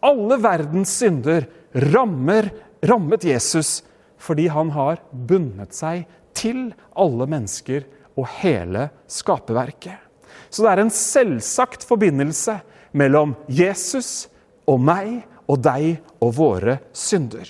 Alle 0.05 0.39
verdens 0.39 0.93
synder 1.01 1.49
rammer, 1.91 2.53
rammet 2.87 3.27
Jesus 3.27 3.81
fordi 4.23 4.49
han 4.51 4.71
har 4.75 5.01
bundet 5.11 5.75
seg 5.75 6.07
til 6.39 6.71
alle 6.99 7.27
mennesker 7.31 7.87
og 8.19 8.27
hele 8.41 8.89
skaperverket. 9.11 9.99
Så 10.51 10.65
det 10.65 10.71
er 10.73 10.83
en 10.83 10.95
selvsagt 10.95 11.85
forbindelse 11.87 12.59
mellom 12.99 13.35
Jesus 13.51 14.29
og 14.69 14.81
meg 14.83 15.21
og 15.49 15.63
deg 15.65 15.97
og 16.21 16.35
våre 16.37 16.79
synder. 16.93 17.49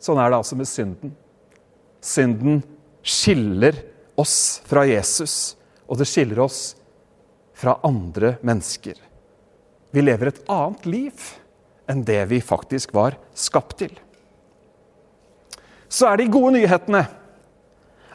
Sånn 0.00 0.20
er 0.20 0.30
det 0.30 0.40
altså 0.40 0.56
med 0.56 0.68
synden. 0.68 1.14
Synden 2.00 2.62
skiller 3.04 3.76
oss 4.20 4.60
fra 4.68 4.84
Jesus, 4.88 5.56
og 5.88 6.00
det 6.00 6.08
skiller 6.08 6.40
oss 6.44 6.60
fra 7.56 7.76
andre 7.84 8.36
mennesker. 8.46 8.96
Vi 9.90 10.04
lever 10.04 10.30
et 10.30 10.42
annet 10.48 10.86
liv 10.88 11.30
enn 11.90 12.04
det 12.06 12.22
vi 12.30 12.38
faktisk 12.44 12.94
var 12.94 13.16
skapt 13.34 13.80
til. 13.82 13.92
Så 15.90 16.06
er 16.06 16.20
de 16.20 16.30
gode 16.30 16.54
nyhetene 16.54 17.02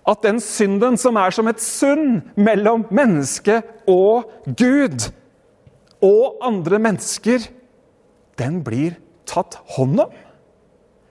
at 0.05 0.21
den 0.23 0.39
synden 0.43 0.97
som 1.01 1.17
er 1.17 1.33
som 1.33 1.49
et 1.49 1.61
sund 1.61 2.21
mellom 2.37 2.85
menneske 2.93 3.59
og 3.89 4.29
Gud 4.45 5.09
og 6.05 6.37
andre 6.45 6.79
mennesker, 6.79 7.47
den 8.39 8.61
blir 8.65 8.97
tatt 9.27 9.57
hånd 9.75 10.01
om. 10.05 10.15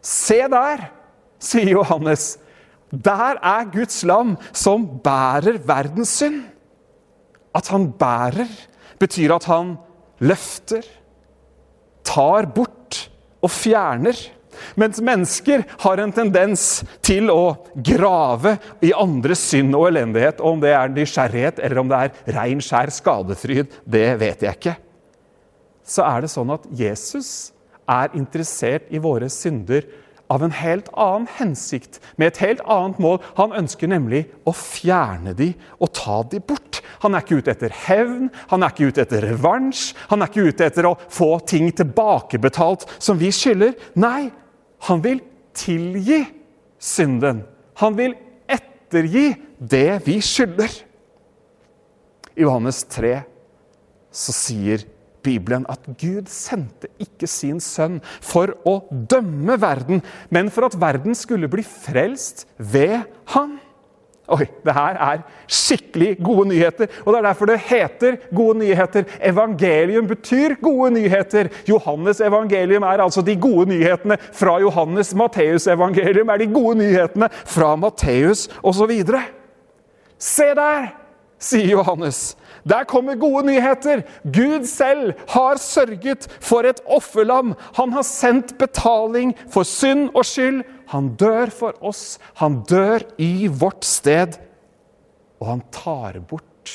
Se 0.05 0.43
der, 0.53 0.89
sier 1.41 1.71
Johannes. 1.73 2.35
Der 2.93 3.41
er 3.41 3.71
Guds 3.73 4.03
lam 4.07 4.37
som 4.53 4.85
bærer 5.03 5.59
verdens 5.67 6.13
synd. 6.21 6.43
At 7.55 7.71
han 7.73 7.89
bærer, 7.97 8.51
betyr 9.01 9.37
at 9.37 9.49
han 9.49 9.75
løfter, 10.23 10.85
tar 12.05 12.51
bort 12.55 13.07
og 13.43 13.51
fjerner. 13.51 14.19
Mens 14.79 15.01
mennesker 15.03 15.65
har 15.83 15.99
en 15.99 16.13
tendens 16.15 16.85
til 17.03 17.33
å 17.33 17.57
grave 17.75 18.57
i 18.85 18.93
andres 18.95 19.43
synd 19.51 19.75
og 19.75 19.89
elendighet. 19.91 20.43
Om 20.45 20.63
det 20.63 20.75
er 20.77 20.95
nysgjerrighet 20.95 21.59
eller 21.65 21.83
om 21.83 21.91
det 21.91 22.01
er 22.05 22.35
rein, 22.37 22.63
skjær 22.63 22.93
skadefryd, 22.95 23.81
det 23.83 24.09
vet 24.21 24.47
jeg 24.47 24.61
ikke 24.61 24.79
så 25.85 26.07
er 26.09 26.25
det 26.25 26.33
sånn 26.33 26.53
at 26.55 26.65
Jesus 26.73 27.53
er 27.91 28.15
interessert 28.17 28.89
i 28.89 29.01
våre 29.03 29.29
synder 29.33 29.85
av 30.33 30.43
en 30.43 30.55
helt 30.57 30.89
annen 30.97 31.27
hensikt, 31.37 32.01
med 32.17 32.33
et 32.33 32.41
helt 32.41 32.63
annet 32.71 33.01
mål. 33.03 33.19
Han 33.37 33.53
ønsker 33.57 33.91
nemlig 33.93 34.25
å 34.49 34.55
fjerne 34.57 35.35
de 35.37 35.51
og 35.77 35.93
ta 35.97 36.23
de 36.31 36.41
bort. 36.41 36.81
Han 37.05 37.15
er 37.15 37.25
ikke 37.25 37.43
ute 37.43 37.53
etter 37.53 37.75
hevn, 37.85 38.31
han 38.49 38.65
er 38.65 38.73
ikke 38.73 38.89
ute 38.89 39.05
etter 39.05 39.27
revansj, 39.29 39.93
han 40.09 40.25
er 40.25 40.33
ikke 40.33 40.49
ute 40.49 40.69
etter 40.69 40.89
å 40.89 40.97
få 41.13 41.37
ting 41.45 41.69
tilbakebetalt 41.77 42.89
som 42.97 43.21
vi 43.21 43.29
skylder. 43.35 43.77
Nei, 44.01 44.31
han 44.89 45.05
vil 45.05 45.21
tilgi 45.57 46.23
synden. 46.81 47.45
Han 47.83 47.97
vil 47.99 48.17
ettergi 48.49 49.35
det 49.59 50.01
vi 50.07 50.19
skylder. 50.25 50.73
I 52.35 52.43
Johannes 52.43 52.81
3 52.91 53.19
så 54.15 54.35
sier 54.35 54.83
Bibelen 55.25 55.67
at 55.73 55.87
Gud 56.01 56.31
sendte 56.31 56.91
ikke 57.03 57.29
sin 57.31 57.61
sønn 57.63 58.01
for 58.23 58.55
å 58.69 58.79
dømme 58.91 59.59
verden, 59.61 60.05
men 60.31 60.51
for 60.53 60.69
at 60.69 60.79
verden 60.81 61.17
skulle 61.19 61.51
bli 61.51 61.65
frelst 61.67 62.47
ved 62.59 63.01
han. 63.35 63.59
Oi, 64.33 64.47
det 64.65 64.73
her 64.73 64.97
er 65.05 65.19
skikkelig 65.53 66.15
gode 66.25 66.47
nyheter, 66.49 66.89
og 67.05 67.11
det 67.13 67.19
er 67.19 67.27
derfor 67.27 67.49
det 67.51 67.59
heter 67.67 68.15
gode 68.33 68.57
nyheter. 68.63 69.05
Evangelium 69.21 70.07
betyr 70.09 70.55
gode 70.63 70.95
nyheter. 70.95 71.51
Johannes 71.69 72.23
evangelium 72.25 72.87
er 72.89 73.03
altså 73.05 73.21
de 73.21 73.37
gode 73.37 73.69
nyhetene 73.75 74.17
fra 74.33 74.57
Johannes. 74.65 75.13
Matteus 75.15 75.67
evangelium 75.69 76.33
er 76.33 76.41
de 76.41 76.49
gode 76.55 76.79
nyhetene 76.81 77.29
fra 77.45 77.75
Matteus 77.77 78.47
osv. 78.63 78.95
Se 80.19 80.49
der, 80.57 80.89
sier 81.39 81.75
Johannes. 81.75 82.31
Der 82.65 82.85
kommer 82.89 83.15
gode 83.21 83.47
nyheter. 83.47 84.03
Gud 84.25 84.65
selv 84.67 85.13
har 85.29 85.61
sørget 85.61 86.29
for 86.41 86.65
et 86.65 86.81
offerlam. 86.87 87.53
Han 87.77 87.93
har 87.93 88.07
sendt 88.09 88.57
betaling 88.59 89.35
for 89.53 89.69
synd 89.69 90.09
og 90.15 90.25
skyld. 90.25 90.63
Han 90.93 91.13
dør 91.21 91.53
for 91.53 91.77
oss. 91.85 92.19
Han 92.41 92.63
dør 92.69 93.05
i 93.21 93.47
vårt 93.53 93.85
sted. 93.85 94.39
Og 95.41 95.51
han 95.51 95.63
tar 95.75 96.21
bort, 96.25 96.73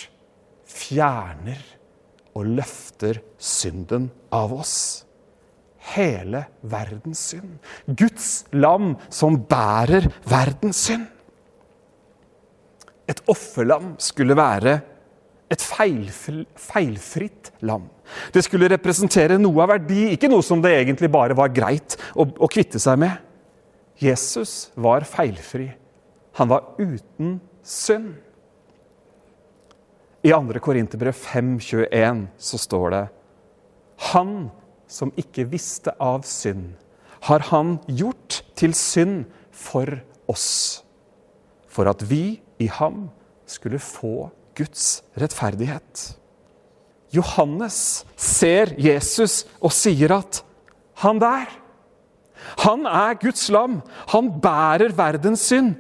fjerner 0.70 1.62
og 2.38 2.46
løfter 2.60 3.22
synden 3.42 4.12
av 4.36 4.54
oss. 4.54 4.76
Hele 5.96 6.44
verdens 6.62 7.24
synd. 7.32 7.56
Guds 7.88 8.46
lam 8.54 8.94
som 9.10 9.40
bærer 9.50 10.06
verdens 10.30 10.84
synd. 10.86 11.08
Et 13.10 13.22
offerlam 13.32 13.96
skulle 13.98 14.38
være 14.38 14.76
et 15.50 15.64
feilfritt 15.64 17.52
lam. 17.66 17.88
Det 18.34 18.44
skulle 18.46 18.70
representere 18.70 19.40
noe 19.42 19.64
av 19.66 19.74
verdi, 19.74 20.12
ikke 20.14 20.30
noe 20.32 20.46
som 20.46 20.62
det 20.62 20.76
egentlig 20.78 21.10
bare 21.14 21.38
var 21.38 21.52
greit 21.54 21.98
å, 22.14 22.26
å 22.26 22.50
kvitte 22.52 22.82
seg 22.82 23.02
med. 23.02 23.18
Jesus 24.00 24.70
var 24.80 25.06
feilfri. 25.10 25.72
Han 26.40 26.52
var 26.52 26.76
uten 26.80 27.40
synd. 27.66 28.14
I 30.22 30.32
2. 30.36 30.60
Korinterbrev 30.64 31.16
5,21 31.16 32.26
så 32.38 32.60
står 32.60 32.90
det 32.92 33.04
Han 34.12 34.50
som 34.90 35.14
ikke 35.20 35.46
visste 35.48 35.94
av 36.02 36.26
synd, 36.28 36.74
har 37.30 37.44
han 37.52 37.78
gjort 37.88 38.42
til 38.58 38.74
synd 38.76 39.28
for 39.52 40.00
oss, 40.32 40.82
for 41.68 41.90
at 41.92 42.04
vi 42.10 42.40
i 42.60 42.68
ham 42.80 43.08
skulle 43.50 43.80
få 43.80 44.30
Guds 44.60 45.00
rettferdighet. 45.20 46.04
Johannes 47.16 48.04
ser 48.20 48.76
Jesus 48.78 49.42
og 49.58 49.74
sier 49.74 50.14
at 50.20 50.44
han 51.02 51.18
der, 51.22 51.48
han 52.64 52.86
er 52.88 53.18
Guds 53.20 53.48
lam. 53.52 53.80
Han 54.14 54.32
bærer 54.42 54.94
verdens 54.96 55.48
synd. 55.52 55.76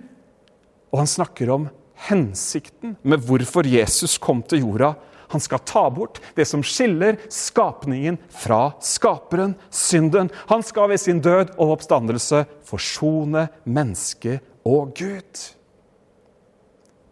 Og 0.91 1.03
han 1.03 1.09
snakker 1.09 1.51
om 1.53 1.67
hensikten 2.09 2.95
med 3.03 3.23
hvorfor 3.27 3.67
Jesus 3.67 4.17
kom 4.21 4.41
til 4.43 4.63
jorda. 4.63 4.93
Han 5.29 5.41
skal 5.43 5.61
ta 5.67 5.83
bort 5.93 6.17
det 6.37 6.47
som 6.49 6.63
skiller 6.65 7.19
skapningen 7.29 8.17
fra 8.33 8.71
skaperen, 8.81 9.53
synden. 9.69 10.31
Han 10.49 10.63
skal 10.65 10.89
ved 10.89 11.01
sin 11.01 11.21
død 11.21 11.53
og 11.59 11.75
oppstandelse 11.75 12.45
forsone 12.65 13.45
mennesket 13.65 14.41
og 14.65 14.95
Gud. 14.97 15.43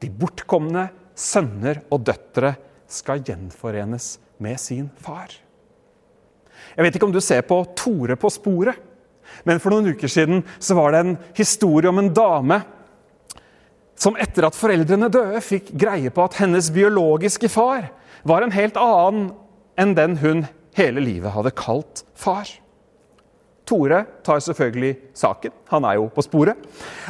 De 0.01 0.09
bortkomne 0.09 0.87
sønner 1.17 1.81
og 1.91 2.05
døtre 2.07 2.53
skal 2.87 3.23
gjenforenes 3.25 4.15
med 4.43 4.59
sin 4.61 4.87
far. 5.01 5.33
Jeg 6.77 6.85
vet 6.85 6.97
ikke 6.97 7.07
om 7.09 7.15
du 7.15 7.21
ser 7.23 7.43
på 7.47 7.59
Tore 7.77 8.17
på 8.19 8.29
sporet, 8.31 8.77
men 9.43 9.59
for 9.59 9.73
noen 9.73 9.91
uker 9.91 10.09
siden 10.11 10.43
så 10.59 10.77
var 10.77 10.93
det 10.93 11.03
en 11.03 11.15
historie 11.37 11.89
om 11.89 11.99
en 11.99 12.13
dame 12.15 12.61
som 13.97 14.17
etter 14.21 14.45
at 14.45 14.55
foreldrene 14.55 15.09
døde, 15.09 15.41
fikk 15.41 15.71
greie 15.73 16.11
på 16.13 16.27
at 16.27 16.37
hennes 16.37 16.69
biologiske 16.73 17.49
far 17.49 17.89
var 18.27 18.45
en 18.45 18.53
helt 18.53 18.77
annen 18.77 19.31
enn 19.77 19.95
den 19.97 20.17
hun 20.21 20.45
hele 20.77 21.01
livet 21.01 21.33
hadde 21.33 21.53
kalt 21.57 22.03
far. 22.17 22.45
Tore 23.67 24.03
tar 24.23 24.39
selvfølgelig 24.43 24.93
saken, 25.17 25.53
han 25.71 25.87
er 25.89 25.97
jo 25.99 26.07
på 26.13 26.23
sporet. 26.23 26.59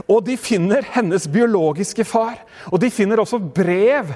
Og 0.09 0.23
de 0.25 0.37
finner 0.41 0.85
hennes 0.95 1.27
biologiske 1.29 2.05
far. 2.07 2.39
Og 2.71 2.81
de 2.81 2.89
finner 2.93 3.21
også 3.21 3.39
brev 3.39 4.15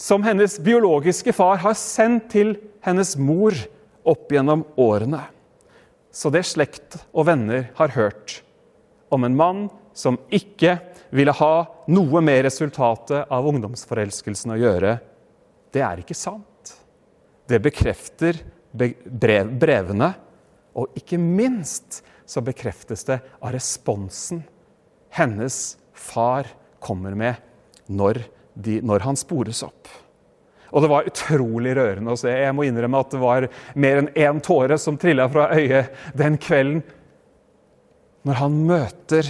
som 0.00 0.24
hennes 0.24 0.56
biologiske 0.64 1.34
far 1.36 1.60
har 1.62 1.76
sendt 1.78 2.30
til 2.32 2.56
hennes 2.84 3.14
mor 3.20 3.56
opp 4.08 4.32
gjennom 4.32 4.64
årene. 4.80 5.20
Så 6.12 6.32
det 6.32 6.44
slekt 6.48 6.98
og 7.12 7.28
venner 7.28 7.68
har 7.78 7.94
hørt 7.94 8.40
om 9.12 9.24
en 9.24 9.36
mann 9.36 9.62
som 9.96 10.18
ikke 10.32 10.78
ville 11.12 11.34
ha 11.36 11.54
noe 11.92 12.22
med 12.24 12.42
resultatet 12.46 13.28
av 13.32 13.46
ungdomsforelskelsen 13.48 14.54
å 14.54 14.60
gjøre, 14.60 14.96
det 15.72 15.84
er 15.84 16.00
ikke 16.00 16.16
sant. 16.16 16.72
Det 17.48 17.60
bekrefter 17.60 18.38
brev, 18.72 19.50
brevene, 19.60 20.12
og 20.78 20.96
ikke 20.98 21.18
minst 21.20 22.00
så 22.28 22.42
bekreftes 22.44 23.04
det 23.08 23.18
av 23.40 23.52
responsen 23.54 24.42
hennes 25.12 25.76
far 25.92 26.48
kommer 26.82 27.14
med 27.18 27.34
når, 27.92 28.22
de, 28.54 28.80
når 28.80 29.04
han 29.04 29.18
spores 29.18 29.62
opp. 29.66 29.90
Og 30.72 30.80
det 30.80 30.88
var 30.88 31.08
utrolig 31.08 31.74
rørende 31.76 32.14
å 32.14 32.18
se. 32.18 32.32
Jeg 32.32 32.54
må 32.56 32.64
innrømme 32.64 33.02
at 33.04 33.12
det 33.12 33.20
var 33.20 33.46
mer 33.76 34.00
enn 34.00 34.10
én 34.16 34.40
tåre 34.44 34.78
som 34.80 34.96
trilla 35.00 35.28
fra 35.28 35.50
øyet 35.52 36.16
den 36.16 36.38
kvelden. 36.40 36.80
Når 38.24 38.38
han 38.40 38.56
møter 38.70 39.28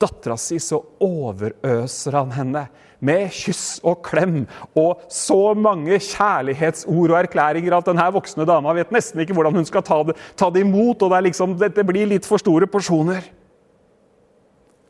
dattera 0.00 0.34
si, 0.40 0.58
så 0.58 0.80
overøser 1.04 2.16
han 2.18 2.34
henne 2.34 2.64
med 3.00 3.30
kyss 3.32 3.80
og 3.86 4.02
klem 4.04 4.42
og 4.78 5.04
så 5.12 5.54
mange 5.56 5.96
kjærlighetsord 5.96 7.14
og 7.14 7.18
erklæringer 7.22 7.78
at 7.78 7.88
denne 7.88 8.08
voksne 8.14 8.46
dama 8.48 8.74
vet 8.76 8.92
nesten 8.94 9.22
ikke 9.24 9.36
hvordan 9.36 9.56
hun 9.60 9.68
skal 9.68 9.84
ta 9.86 10.02
det, 10.08 10.16
ta 10.36 10.50
det 10.52 10.64
imot. 10.66 11.02
og 11.02 11.14
det 11.14 11.24
liksom, 11.30 11.56
Dette 11.60 11.84
blir 11.86 12.08
litt 12.10 12.28
for 12.28 12.42
store 12.42 12.68
porsjoner. 12.70 13.24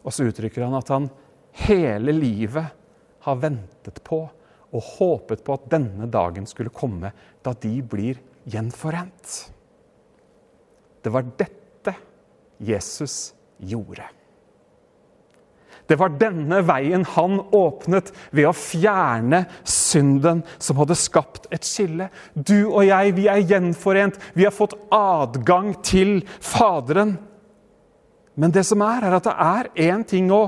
Og 0.04 0.14
så 0.14 0.26
uttrykker 0.26 0.64
han 0.64 0.76
at 0.78 0.90
han 0.90 1.08
hele 1.66 2.14
livet 2.16 2.76
har 3.26 3.40
ventet 3.40 4.02
på 4.06 4.24
og 4.70 4.92
håpet 4.96 5.42
på 5.44 5.56
at 5.56 5.66
denne 5.72 6.06
dagen 6.10 6.46
skulle 6.46 6.70
komme, 6.70 7.10
da 7.42 7.52
de 7.58 7.72
blir 7.82 8.20
gjenforent. 8.50 9.32
Det 11.02 11.10
var 11.12 11.26
dette 11.38 11.94
Jesus 12.62 13.32
gjorde. 13.58 14.06
Det 15.90 15.96
var 15.98 16.12
denne 16.20 16.60
veien 16.62 17.02
han 17.16 17.40
åpnet 17.50 18.12
ved 18.30 18.46
å 18.46 18.54
fjerne 18.54 19.40
synden 19.66 20.44
som 20.62 20.78
hadde 20.78 20.94
skapt 20.98 21.48
et 21.50 21.66
skille. 21.66 22.06
Du 22.34 22.68
og 22.68 22.84
jeg, 22.86 23.16
vi 23.16 23.26
er 23.32 23.42
gjenforent. 23.42 24.20
Vi 24.38 24.46
har 24.46 24.54
fått 24.54 24.76
adgang 24.94 25.72
til 25.82 26.20
Faderen. 26.38 27.16
Men 28.38 28.54
det 28.54 28.62
som 28.68 28.84
er, 28.86 29.02
er 29.02 29.16
at 29.18 29.26
det 29.26 29.34
er 29.34 29.70
én 29.90 30.06
ting 30.06 30.30
å 30.30 30.44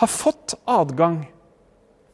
ha 0.00 0.08
fått 0.08 0.56
adgang. 0.64 1.20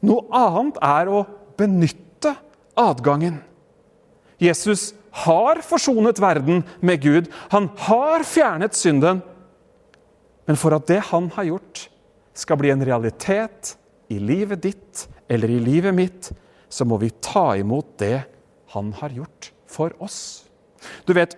Noe 0.03 0.27
annet 0.35 0.81
er 0.83 1.13
å 1.15 1.23
benytte 1.55 2.35
adgangen. 2.75 3.39
Jesus 4.43 4.91
har 5.23 5.63
forsonet 5.63 6.19
verden 6.19 6.65
med 6.83 6.99
Gud. 7.07 7.31
Han 7.55 7.71
har 7.87 8.27
fjernet 8.27 8.75
synden. 8.75 9.23
Men 10.43 10.59
for 10.59 10.75
at 10.75 10.91
det 10.91 10.99
han 11.13 11.31
har 11.37 11.47
gjort, 11.53 11.87
skal 12.33 12.59
bli 12.59 12.71
en 12.73 12.85
realitet 12.85 13.75
i 14.11 14.19
livet 14.19 14.61
ditt 14.63 15.07
eller 15.29 15.49
i 15.49 15.59
livet 15.61 15.95
mitt, 15.95 16.31
så 16.69 16.85
må 16.85 16.97
vi 17.01 17.11
ta 17.21 17.53
imot 17.57 17.95
det 18.01 18.23
han 18.73 18.91
har 18.97 19.13
gjort 19.13 19.51
for 19.69 19.93
oss. 20.01 20.45
Du 21.05 21.13
vet, 21.13 21.35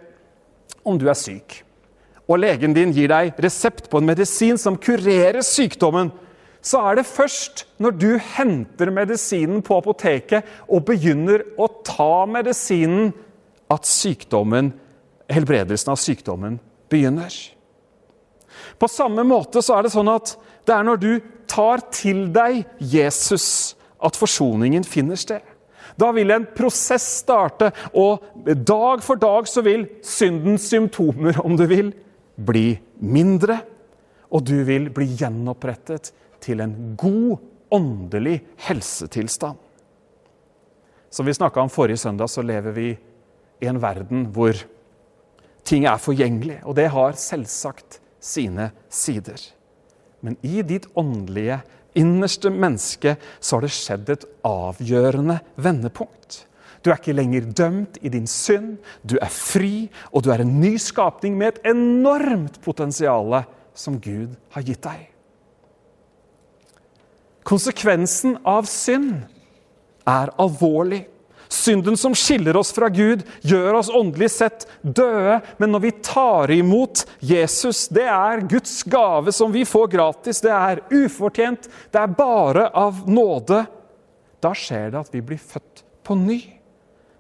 om 0.83 0.97
du 0.99 1.07
er 1.09 1.17
syk, 1.19 1.61
og 2.25 2.39
legen 2.41 2.73
din 2.73 2.93
gir 2.95 3.11
deg 3.11 3.35
resept 3.43 3.89
på 3.91 3.99
en 4.01 4.07
medisin 4.07 4.57
som 4.57 4.79
kurerer 4.81 5.43
sykdommen, 5.45 6.09
så 6.65 6.81
er 6.89 6.97
det 6.97 7.05
først 7.05 7.65
når 7.77 7.97
du 8.01 8.09
henter 8.17 8.89
medisinen 8.93 9.61
på 9.65 9.77
apoteket 9.77 10.47
og 10.65 10.87
begynner 10.87 11.43
å 11.61 11.67
ta 11.85 12.25
medisinen, 12.29 13.13
at 13.65 13.87
sykdommen, 13.89 14.67
helbredelsen 15.29 15.89
av 15.89 15.97
sykdommen 15.97 16.59
begynner. 16.89 17.33
På 18.77 18.89
samme 18.89 19.23
måte 19.25 19.63
så 19.65 19.77
er 19.77 19.85
det 19.85 19.93
sånn 19.93 20.11
at 20.11 20.35
det 20.65 20.75
er 20.75 20.85
når 20.87 21.01
du 21.01 21.11
tar 21.49 21.83
til 21.93 22.25
deg 22.33 22.63
Jesus, 22.79 23.75
at 24.01 24.17
forsoningen 24.17 24.85
finner 24.87 25.19
sted. 25.19 25.43
Da 25.95 26.09
vil 26.11 26.33
en 26.33 26.47
prosess 26.57 27.05
starte, 27.21 27.69
og 27.95 28.25
dag 28.43 29.03
for 29.05 29.19
dag 29.19 29.47
så 29.47 29.63
vil 29.65 29.85
syndens 30.03 30.67
symptomer, 30.71 31.39
om 31.45 31.55
du 31.55 31.65
vil, 31.69 31.93
bli 32.35 32.73
mindre. 32.99 33.61
Og 34.35 34.43
du 34.43 34.57
vil 34.67 34.89
bli 34.91 35.07
gjenopprettet 35.15 36.11
til 36.43 36.59
en 36.65 36.95
god 36.99 37.37
åndelig 37.71 38.41
helsetilstand. 38.67 39.57
Som 41.09 41.29
vi 41.29 41.35
snakka 41.37 41.61
om 41.63 41.71
forrige 41.71 42.01
søndag, 42.01 42.27
så 42.27 42.43
lever 42.43 42.75
vi 42.75 42.89
i 43.63 43.69
en 43.69 43.79
verden 43.79 44.25
hvor 44.35 44.57
ting 45.63 45.87
er 45.87 46.01
forgjengelig. 46.01 46.59
Og 46.67 46.75
det 46.75 46.89
har 46.91 47.15
selvsagt 47.19 48.01
sine 48.19 48.71
sider. 48.91 49.39
Men 50.25 50.39
i 50.41 50.63
ditt 50.65 50.87
åndelige, 50.97 51.61
innerste 51.95 52.49
menneske 52.51 53.15
så 53.39 53.57
har 53.57 53.65
det 53.65 53.75
skjedd 53.75 54.11
et 54.11 54.27
avgjørende 54.47 55.37
vendepunkt. 55.61 56.41
Du 56.81 56.91
er 56.91 56.99
ikke 56.99 57.15
lenger 57.17 57.47
dømt 57.57 57.97
i 58.05 58.11
din 58.13 58.27
synd, 58.29 58.75
du 59.01 59.15
er 59.17 59.31
fri, 59.33 59.87
og 60.13 60.25
du 60.25 60.31
er 60.33 60.43
en 60.43 60.57
ny 60.61 60.75
skapning 60.81 61.37
med 61.37 61.55
et 61.55 61.71
enormt 61.71 62.59
potensial 62.65 63.39
som 63.73 63.97
Gud 64.01 64.35
har 64.53 64.65
gitt 64.65 64.83
deg. 64.85 65.07
Konsekvensen 67.45 68.39
av 68.45 68.65
synd 68.69 69.23
er 70.09 70.31
alvorlig. 70.41 71.05
Synden 71.51 71.97
som 71.97 72.15
skiller 72.17 72.57
oss 72.57 72.71
fra 72.75 72.89
Gud, 72.89 73.23
gjør 73.41 73.79
oss 73.79 73.91
åndelig 73.93 74.31
sett 74.33 74.65
døde. 74.81 75.39
Men 75.61 75.73
når 75.75 75.83
vi 75.85 75.93
tar 76.05 76.51
imot 76.53 77.05
Jesus, 77.19 77.85
det 77.93 78.07
er 78.09 78.43
Guds 78.49 78.81
gave 78.83 79.33
som 79.35 79.53
vi 79.53 79.65
får 79.67 79.87
gratis. 79.93 80.41
Det 80.43 80.53
er 80.53 80.83
ufortjent. 80.93 81.69
Det 81.91 82.01
er 82.01 82.17
bare 82.17 82.69
av 82.73 83.05
nåde. 83.09 83.63
Da 84.43 84.53
skjer 84.57 84.91
det 84.93 85.01
at 85.05 85.15
vi 85.15 85.23
blir 85.25 85.41
født 85.41 85.85
på 86.05 86.17
ny. 86.19 86.39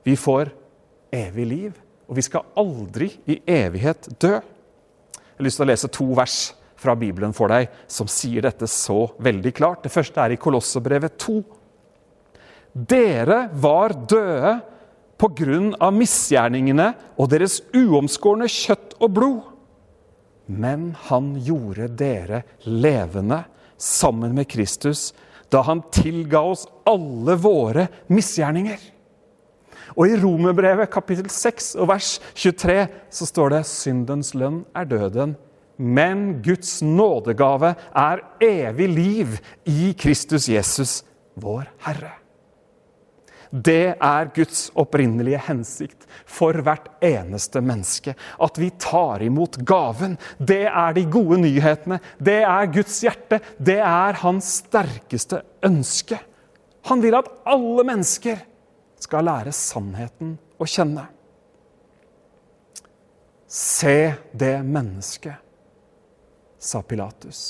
Vi 0.05 0.13
får 0.19 0.51
evig 1.15 1.45
liv, 1.49 1.71
og 2.05 2.19
vi 2.19 2.25
skal 2.25 2.45
aldri 2.59 3.09
i 3.25 3.39
evighet 3.49 4.11
dø. 4.21 4.35
Jeg 4.37 5.39
har 5.39 5.47
lyst 5.47 5.59
til 5.59 5.65
å 5.65 5.71
lese 5.71 5.89
to 5.91 6.05
vers 6.15 6.37
fra 6.79 6.93
Bibelen 6.95 7.33
for 7.35 7.49
deg 7.51 7.71
som 7.91 8.09
sier 8.11 8.45
dette 8.45 8.67
så 8.69 9.07
veldig 9.23 9.53
klart. 9.57 9.83
Det 9.83 9.93
første 9.93 10.21
er 10.21 10.35
i 10.35 10.39
Kolosserbrevet 10.39 11.17
2. 11.23 11.39
Dere 12.75 13.45
var 13.55 13.93
døde 14.03 14.57
på 15.15 15.29
grunn 15.31 15.69
av 15.79 15.93
misgjerningene 15.95 16.89
og 17.15 17.29
deres 17.31 17.61
uomskårne 17.71 18.49
kjøtt 18.51 18.97
og 18.99 19.13
blod. 19.15 19.45
Men 20.51 20.89
han 21.07 21.33
gjorde 21.41 21.87
dere 21.95 22.41
levende 22.67 23.45
sammen 23.79 24.35
med 24.35 24.49
Kristus 24.51 25.13
da 25.53 25.61
han 25.63 25.85
tilga 25.93 26.41
oss 26.43 26.65
alle 26.89 27.37
våre 27.39 27.87
misgjerninger. 28.11 28.81
Og 29.95 30.11
i 30.11 30.19
Romerbrevet 30.19 30.91
kapittel 30.91 31.29
6 31.31 31.75
og 31.79 31.89
vers 31.93 32.17
23 32.33 32.77
så 33.13 33.29
står 33.29 33.55
det 33.55 33.63
syndens 33.69 34.33
lønn 34.35 34.63
er 34.75 34.89
døden, 34.89 35.37
men 35.77 36.41
Guds 36.43 36.81
nådegave 36.83 37.71
er 37.95 38.25
evig 38.43 38.91
liv 38.91 39.39
i 39.63 39.93
Kristus 39.95 40.49
Jesus, 40.51 41.03
vår 41.39 41.69
Herre. 41.87 42.24
Det 43.51 43.95
er 44.01 44.31
Guds 44.35 44.69
opprinnelige 44.77 45.39
hensikt 45.47 46.07
for 46.25 46.57
hvert 46.65 46.87
eneste 47.03 47.61
menneske. 47.61 48.15
At 48.41 48.59
vi 48.59 48.71
tar 48.81 49.23
imot 49.25 49.59
gaven. 49.67 50.17
Det 50.37 50.65
er 50.65 50.95
de 50.95 51.05
gode 51.11 51.39
nyhetene. 51.43 51.99
Det 52.17 52.41
er 52.43 52.71
Guds 52.73 53.01
hjerte. 53.05 53.41
Det 53.57 53.79
er 53.79 54.21
hans 54.23 54.57
sterkeste 54.63 55.43
ønske. 55.65 56.19
Han 56.89 57.01
vil 57.01 57.17
at 57.17 57.29
alle 57.49 57.85
mennesker 57.87 58.41
skal 59.01 59.27
lære 59.27 59.53
sannheten 59.55 60.35
å 60.61 60.67
kjenne. 60.69 61.07
Se 63.55 64.13
det 64.33 64.57
mennesket, 64.65 65.37
sa 66.59 66.81
Pilatus. 66.81 67.41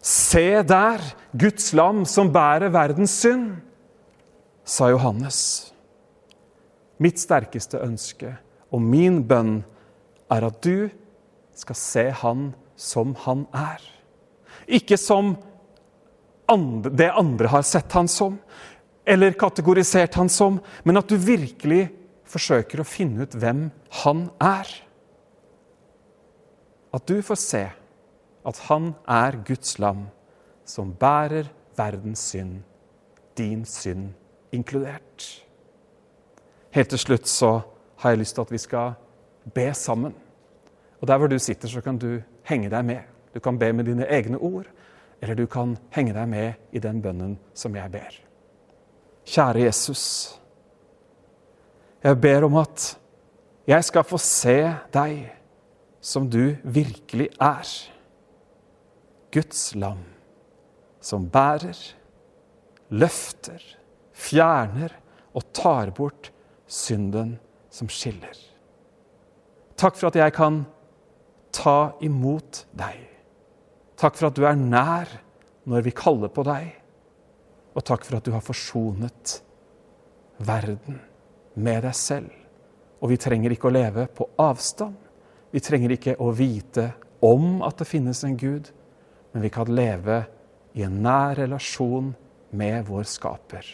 Se 0.00 0.62
der, 0.62 1.02
Guds 1.36 1.72
lam 1.76 2.04
som 2.08 2.30
bærer 2.32 2.72
verdens 2.72 3.12
synd 3.18 3.58
sa 4.68 4.90
Johannes. 4.92 5.72
Mitt 7.00 7.20
sterkeste 7.20 7.80
ønske 7.80 8.34
og 8.74 8.82
min 8.84 9.22
bønn 9.28 9.62
er 10.28 10.44
at 10.48 10.58
du 10.64 10.88
skal 11.56 11.78
se 11.78 12.04
han 12.22 12.50
som 12.78 13.14
han 13.24 13.46
er. 13.56 13.80
Ikke 14.68 14.98
som 15.00 15.36
andre, 16.48 16.92
det 16.92 17.08
andre 17.08 17.52
har 17.52 17.64
sett 17.66 17.92
han 17.96 18.10
som, 18.12 18.36
eller 19.08 19.38
kategorisert 19.40 20.18
han 20.20 20.28
som, 20.28 20.60
men 20.84 21.00
at 21.00 21.08
du 21.08 21.16
virkelig 21.16 21.88
forsøker 22.28 22.82
å 22.82 22.88
finne 22.88 23.24
ut 23.24 23.38
hvem 23.40 23.68
han 24.02 24.26
er. 24.42 24.68
At 26.92 27.08
du 27.08 27.22
får 27.24 27.40
se 27.40 27.64
at 28.48 28.64
han 28.68 28.92
er 29.08 29.40
Guds 29.48 29.78
lam 29.80 30.06
som 30.68 30.92
bærer 30.92 31.48
verdens 31.78 32.20
synd, 32.32 32.60
din 33.38 33.64
synd 33.68 34.12
inkludert. 34.52 35.44
Helt 36.70 36.90
til 36.90 36.98
slutt 36.98 37.28
så 37.28 37.60
har 37.98 38.10
jeg 38.10 38.18
lyst 38.18 38.34
til 38.34 38.44
at 38.46 38.52
vi 38.52 38.58
skal 38.58 38.92
be 39.54 39.74
sammen. 39.74 40.14
Og 41.00 41.08
Der 41.08 41.18
hvor 41.18 41.26
du 41.26 41.38
sitter, 41.38 41.68
så 41.68 41.80
kan 41.80 41.98
du 41.98 42.22
henge 42.42 42.70
deg 42.70 42.84
med. 42.84 43.00
Du 43.34 43.40
kan 43.40 43.58
be 43.58 43.72
med 43.72 43.84
dine 43.84 44.06
egne 44.06 44.38
ord, 44.38 44.66
eller 45.22 45.34
du 45.34 45.46
kan 45.46 45.76
henge 45.90 46.14
deg 46.14 46.28
med 46.28 46.52
i 46.72 46.78
den 46.78 47.02
bønnen 47.02 47.38
som 47.54 47.76
jeg 47.76 47.90
ber. 47.92 48.20
Kjære 49.26 49.62
Jesus. 49.62 50.34
Jeg 52.02 52.20
ber 52.20 52.44
om 52.44 52.56
at 52.56 52.98
jeg 53.66 53.84
skal 53.84 54.04
få 54.04 54.18
se 54.18 54.74
deg 54.94 55.26
som 56.00 56.30
du 56.30 56.56
virkelig 56.64 57.28
er. 57.40 57.68
Guds 59.32 59.74
lam 59.74 59.98
som 61.00 61.28
bærer, 61.30 61.76
løfter, 62.88 63.60
fjerner 64.18 64.94
og 65.36 65.46
tar 65.54 65.92
bort 65.96 66.32
synden 66.68 67.36
som 67.70 67.90
skiller. 67.92 68.34
Takk 69.78 69.96
for 69.98 70.10
at 70.10 70.18
jeg 70.18 70.34
kan 70.34 70.64
ta 71.54 71.94
imot 72.04 72.64
deg. 72.76 72.98
Takk 73.98 74.18
for 74.18 74.30
at 74.30 74.38
du 74.38 74.44
er 74.46 74.58
nær 74.58 75.10
når 75.68 75.86
vi 75.86 75.94
kaller 75.94 76.32
på 76.32 76.44
deg. 76.46 76.72
Og 77.78 77.84
takk 77.86 78.06
for 78.06 78.18
at 78.18 78.26
du 78.26 78.32
har 78.34 78.42
forsonet 78.42 79.38
verden 80.42 80.98
med 81.58 81.84
deg 81.86 81.96
selv. 81.96 82.30
Og 82.98 83.12
vi 83.12 83.20
trenger 83.20 83.54
ikke 83.54 83.70
å 83.70 83.74
leve 83.74 84.08
på 84.10 84.26
avstand. 84.42 84.96
Vi 85.54 85.62
trenger 85.62 85.94
ikke 85.94 86.16
å 86.20 86.32
vite 86.34 86.90
om 87.24 87.62
at 87.66 87.78
det 87.80 87.88
finnes 87.88 88.20
en 88.26 88.36
Gud, 88.38 88.70
men 89.32 89.44
vi 89.44 89.50
kan 89.52 89.70
leve 89.70 90.24
i 90.78 90.84
en 90.86 90.98
nær 91.02 91.38
relasjon 91.38 92.12
med 92.50 92.86
vår 92.88 93.06
skaper. 93.08 93.66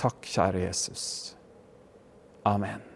Takk, 0.00 0.22
kjære 0.24 0.62
Jesus. 0.64 1.36
Amen. 2.48 2.89